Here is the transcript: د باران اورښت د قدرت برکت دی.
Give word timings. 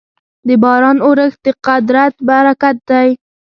د 0.47 0.49
باران 0.63 0.97
اورښت 1.05 1.39
د 1.45 1.47
قدرت 1.65 2.13
برکت 2.27 2.77
دی. 2.89 3.09